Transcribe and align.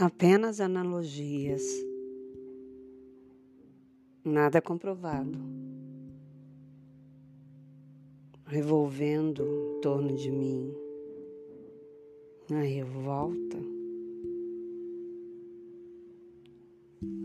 Apenas 0.00 0.60
analogias, 0.60 1.60
nada 4.24 4.62
comprovado, 4.62 5.36
revolvendo 8.46 9.42
em 9.42 9.80
torno 9.80 10.14
de 10.14 10.30
mim. 10.30 10.72
A 12.52 12.60
revolta, 12.60 13.58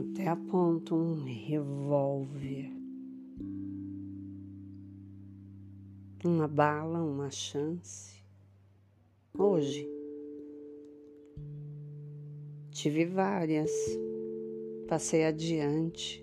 até 0.00 0.26
a 0.26 0.34
ponto 0.34 0.96
um 0.96 1.22
revólver, 1.22 2.72
uma 6.24 6.48
bala, 6.48 7.00
uma 7.00 7.30
chance. 7.30 8.24
Hoje 9.38 9.95
tive 12.76 13.06
várias, 13.06 13.70
passei 14.86 15.24
adiante. 15.24 16.22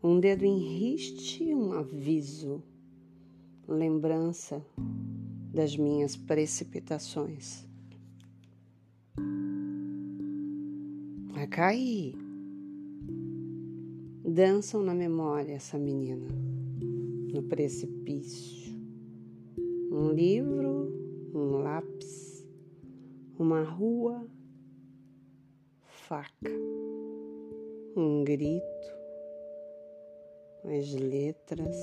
Um 0.00 0.20
dedo 0.20 0.44
em 0.44 0.58
riste, 0.58 1.52
um 1.52 1.72
aviso, 1.72 2.62
lembrança 3.66 4.64
das 5.52 5.76
minhas 5.76 6.16
precipitações. 6.16 7.66
Vai 11.32 11.48
cair. 11.48 12.14
Dançam 14.24 14.84
na 14.84 14.94
memória 14.94 15.54
essa 15.54 15.76
menina, 15.76 16.28
no 17.32 17.42
precipício. 17.42 18.72
Um 19.90 20.12
livro, 20.12 20.92
um 21.34 21.56
lápis, 21.56 22.27
uma 23.38 23.62
rua, 23.62 24.28
faca, 25.84 26.50
um 27.96 28.24
grito, 28.24 28.98
as 30.64 30.92
letras, 30.94 31.76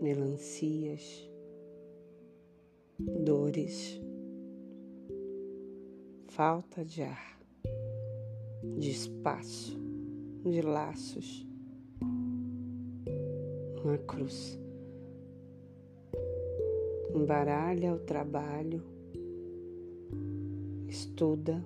melancias 0.00 1.28
dores, 2.98 4.00
falta 6.28 6.82
de 6.82 7.02
ar, 7.02 7.38
de 8.78 8.90
espaço, 8.90 9.78
de 10.42 10.62
laços, 10.62 11.46
uma 13.84 13.98
cruz. 13.98 14.58
Embaralha 17.14 17.92
o 17.92 17.98
trabalho, 17.98 18.99
estuda 20.90 21.64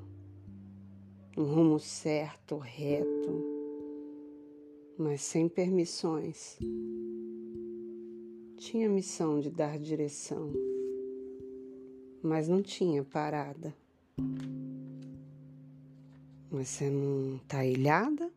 um 1.36 1.42
rumo 1.42 1.80
certo, 1.80 2.58
reto, 2.58 3.44
mas 4.97 5.22
sem 5.22 5.48
permissões. 5.48 6.56
Tinha 8.56 8.89
missão 8.89 9.41
de 9.41 9.50
dar 9.50 9.78
direção 9.78 10.52
mas 12.25 12.48
não 12.48 12.62
tinha 12.62 13.05
parada. 13.05 13.75
Mas 16.50 16.69
você 16.69 16.89
não 16.89 17.39
tá 17.47 17.67
ilhada? 17.67 18.30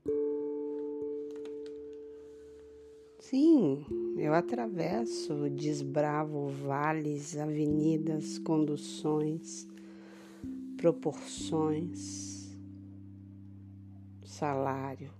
Sim, 3.19 3.85
eu 4.17 4.33
atravesso, 4.33 5.49
desbravo 5.49 6.47
vales, 6.47 7.37
avenidas, 7.37 8.37
conduções, 8.39 9.65
proporções, 10.77 12.55
salário, 14.23 15.11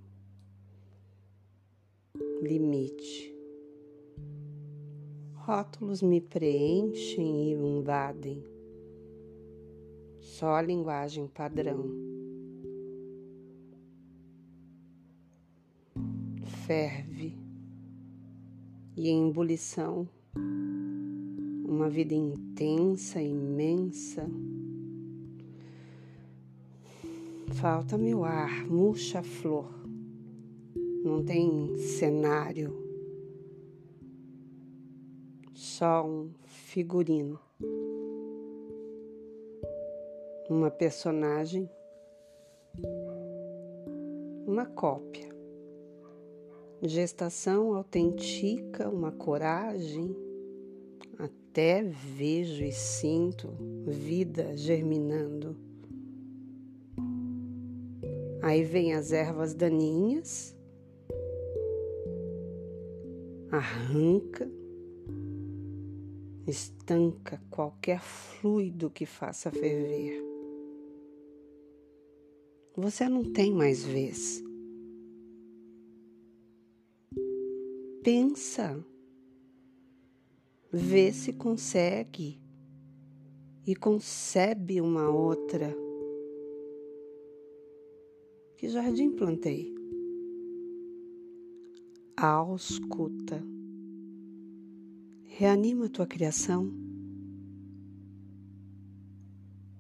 limite. 2.42 3.36
Rótulos 5.34 6.04
me 6.04 6.22
preenchem 6.22 7.50
e 7.50 7.54
invadem 7.54 8.44
só 10.20 10.56
a 10.56 10.62
linguagem 10.62 11.28
padrão. 11.28 11.90
Ferve 16.68 17.36
e 18.96 19.10
em 19.10 19.30
ebulição, 19.30 20.08
uma 21.66 21.90
vida 21.90 22.14
intensa, 22.14 23.20
imensa. 23.20 24.30
Falta-me 27.60 28.14
o 28.14 28.24
ar, 28.24 28.66
murcha 28.68 29.22
flor, 29.22 29.70
não 31.04 31.24
tem 31.24 31.76
cenário, 31.78 32.74
só 35.54 36.06
um 36.06 36.32
figurino 36.46 37.40
uma 40.50 40.72
personagem, 40.72 41.70
uma 44.46 44.66
cópia. 44.66 45.28
Gestação 46.82 47.74
autentica, 47.74 48.88
uma 48.88 49.12
coragem, 49.12 50.16
até 51.18 51.84
vejo 51.84 52.64
e 52.64 52.72
sinto 52.72 53.50
vida 53.86 54.56
germinando. 54.56 55.67
Aí 58.48 58.64
vem 58.64 58.94
as 58.94 59.12
ervas 59.12 59.54
daninhas, 59.54 60.56
arranca, 63.52 64.50
estanca 66.48 67.42
qualquer 67.50 68.02
fluido 68.02 68.90
que 68.90 69.06
faça 69.06 69.52
ferver 69.52 70.28
você 72.78 73.10
não 73.10 73.24
tem 73.24 73.52
mais 73.52 73.84
vez. 73.84 74.44
Pensa, 78.04 78.86
vê 80.72 81.12
se 81.12 81.34
consegue 81.34 82.40
e 83.66 83.76
concebe 83.76 84.80
uma 84.80 85.10
outra. 85.10 85.87
Que 88.58 88.68
jardim 88.70 89.12
plantei? 89.12 89.74
Ausculta. 92.18 93.42
Reanima 95.24 95.88
tua 95.90 96.08
criação. 96.08 96.72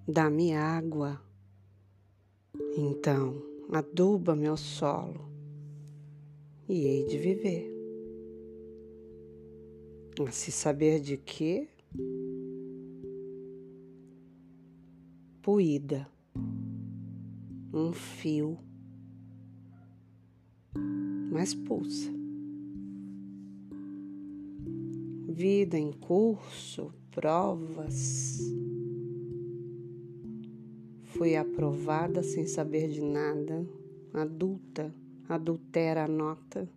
Dá-me 0.08 0.54
água 0.54 1.20
então, 2.80 3.42
aduba 3.72 4.36
meu 4.36 4.56
solo 4.56 5.28
e 6.70 6.86
hei 6.86 7.06
de 7.06 7.18
viver. 7.18 7.74
A 10.20 10.32
se 10.32 10.52
saber 10.52 11.00
de 11.00 11.18
que? 11.18 11.68
Poída, 15.42 16.08
um 17.74 17.92
fio, 17.92 18.60
mas 21.32 21.54
pulsa. 21.54 22.12
Vida 25.28 25.78
em 25.78 25.92
curso, 25.92 26.92
provas, 27.12 28.40
Fui 31.18 31.36
aprovada 31.36 32.22
sem 32.22 32.46
saber 32.46 32.90
de 32.90 33.02
nada, 33.02 33.66
adulta, 34.14 34.94
adultera 35.28 36.04
a 36.04 36.08
nota 36.08 36.70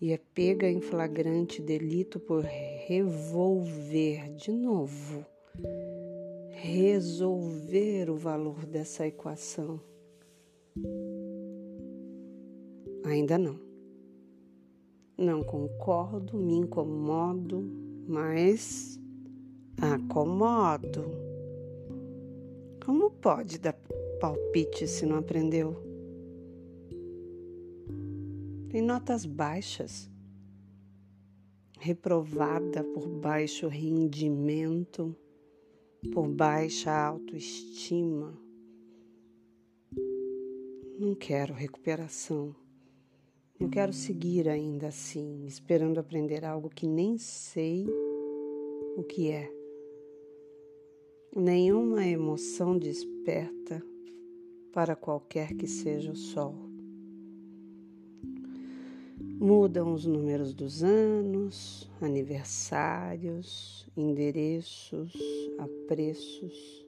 e 0.00 0.12
é 0.12 0.20
pega 0.32 0.70
em 0.70 0.80
flagrante 0.80 1.60
delito 1.60 2.20
por 2.20 2.44
revolver 2.44 4.32
de 4.36 4.52
novo, 4.52 5.26
resolver 6.50 8.08
o 8.08 8.14
valor 8.14 8.64
dessa 8.64 9.08
equação. 9.08 9.80
Ainda 13.08 13.38
não. 13.38 13.58
Não 15.16 15.42
concordo, 15.42 16.36
me 16.36 16.56
incomodo, 16.56 17.64
mas 18.06 19.00
acomodo. 19.80 21.06
Como 22.84 23.10
pode 23.10 23.58
dar 23.58 23.72
palpite 24.20 24.86
se 24.86 25.06
não 25.06 25.16
aprendeu? 25.16 25.74
Tem 28.68 28.82
notas 28.82 29.24
baixas, 29.24 30.10
reprovada 31.80 32.84
por 32.84 33.08
baixo 33.08 33.68
rendimento, 33.68 35.16
por 36.12 36.28
baixa 36.28 36.92
autoestima. 36.92 38.38
Não 40.98 41.14
quero 41.14 41.54
recuperação. 41.54 42.54
Eu 43.60 43.68
quero 43.68 43.92
seguir 43.92 44.48
ainda 44.48 44.86
assim, 44.86 45.44
esperando 45.44 45.98
aprender 45.98 46.44
algo 46.44 46.70
que 46.70 46.86
nem 46.86 47.18
sei 47.18 47.84
o 48.96 49.02
que 49.02 49.32
é. 49.32 49.52
Nenhuma 51.34 52.06
emoção 52.06 52.78
desperta 52.78 53.82
para 54.72 54.94
qualquer 54.94 55.54
que 55.54 55.66
seja 55.66 56.12
o 56.12 56.16
sol. 56.16 56.54
Mudam 59.40 59.92
os 59.92 60.06
números 60.06 60.54
dos 60.54 60.84
anos, 60.84 61.90
aniversários, 62.00 63.88
endereços, 63.96 65.12
apreços. 65.58 66.86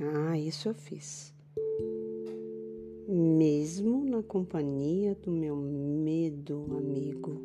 Ah, 0.00 0.36
isso 0.36 0.68
eu 0.68 0.74
fiz. 0.74 1.32
Na 4.20 4.26
companhia 4.26 5.14
do 5.14 5.32
meu 5.32 5.56
medo 5.56 6.66
amigo, 6.76 7.40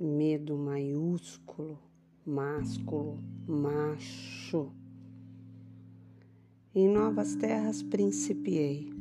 medo 0.00 0.58
maiúsculo, 0.58 1.78
másculo, 2.26 3.20
macho. 3.46 4.72
Em 6.74 6.88
novas 6.88 7.36
terras 7.36 7.84
principiei. 7.84 8.92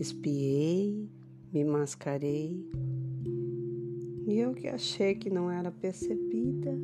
Espiei, 0.00 1.08
me 1.52 1.64
mascarei. 1.64 2.68
E 4.26 4.36
eu 4.36 4.52
que 4.52 4.66
achei 4.66 5.14
que 5.14 5.30
não 5.30 5.48
era 5.48 5.70
percebida, 5.70 6.76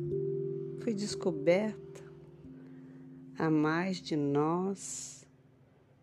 fui 0.79 0.93
descoberta. 0.93 2.01
Há 3.37 3.49
mais 3.49 3.97
de 3.97 4.15
nós, 4.15 5.20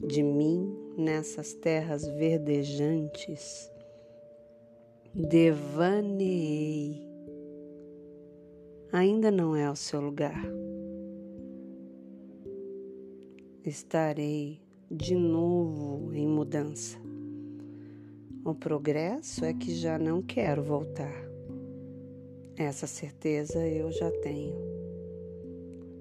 de 0.01 0.23
mim, 0.23 0.77
nessas 0.97 1.55
terras 1.55 2.07
verdejantes. 2.07 3.71
Devaneei. 5.13 7.03
Ainda 8.93 9.31
não 9.31 9.57
é 9.57 9.69
o 9.71 9.75
seu 9.75 10.01
lugar. 10.01 10.41
Estarei 13.65 14.61
de 14.91 15.15
novo 15.15 16.15
em 16.15 16.27
mudança. 16.27 16.97
O 18.45 18.55
progresso 18.55 19.45
é 19.45 19.53
que 19.53 19.75
já 19.75 19.99
não 19.99 20.23
quero 20.23 20.63
voltar. 20.63 21.29
Essa 22.57 22.87
certeza 22.87 23.67
eu 23.67 23.91
já 23.91 24.11
tenho. 24.23 24.57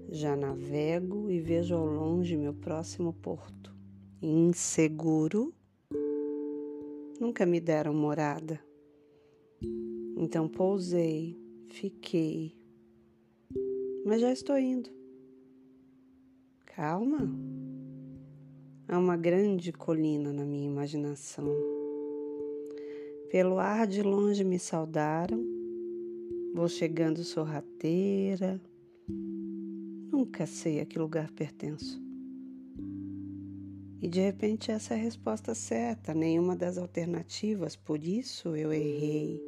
Já 0.10 0.36
navego 0.36 1.30
e 1.30 1.42
vejo 1.42 1.76
ao 1.76 1.86
longe 1.86 2.38
meu 2.38 2.54
próximo 2.54 3.12
porto. 3.12 3.77
Inseguro, 4.22 5.54
nunca 7.20 7.46
me 7.46 7.60
deram 7.60 7.94
morada. 7.94 8.60
Então 10.18 10.48
pousei, 10.48 11.38
fiquei, 11.70 12.56
mas 14.06 14.22
já 14.22 14.32
estou 14.32 14.58
indo. 14.58 14.90
Calma. 16.66 17.30
Há 18.88 18.98
uma 18.98 19.18
grande 19.18 19.74
colina 19.74 20.32
na 20.32 20.46
minha 20.46 20.66
imaginação 20.66 21.46
pelo 23.30 23.60
ar 23.60 23.86
de 23.86 24.02
longe 24.02 24.42
me 24.42 24.58
saudaram, 24.58 25.44
vou 26.56 26.70
chegando 26.70 27.26
sorrateira, 27.26 28.62
nunca 30.10 30.46
sei 30.46 30.80
a 30.80 30.86
que 30.86 30.98
lugar 30.98 31.30
pertenço. 31.32 32.07
E 34.02 34.08
de 34.08 34.20
repente 34.22 34.72
essa 34.72 34.94
é 34.94 34.98
a 34.98 35.02
resposta 35.02 35.56
certa, 35.56 36.14
nenhuma 36.14 36.56
das 36.56 36.78
alternativas, 36.78 37.76
por 37.76 38.04
isso 38.04 38.56
eu 38.56 38.72
errei. 38.72 39.42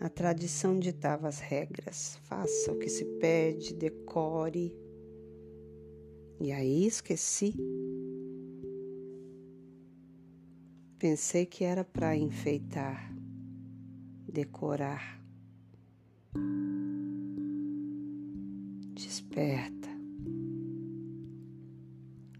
A 0.00 0.08
tradição 0.08 0.78
ditava 0.78 1.28
as 1.28 1.38
regras, 1.38 2.16
faça 2.24 2.72
o 2.72 2.78
que 2.78 2.88
se 2.88 3.04
pede, 3.20 3.74
decore. 3.74 4.72
E 6.40 6.52
aí 6.52 6.86
esqueci. 6.86 7.54
Pensei 10.98 11.46
que 11.46 11.62
era 11.64 11.84
para 11.84 12.16
enfeitar, 12.16 13.12
decorar. 14.28 15.20
Desperta. 18.94 19.77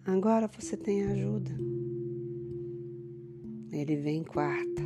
Agora 0.08 0.48
você 0.48 0.74
tem 0.74 1.04
ajuda. 1.04 1.50
Ele 3.70 3.94
vem 3.96 4.24
quarta. 4.24 4.82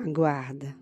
Aguarda. 0.00 0.76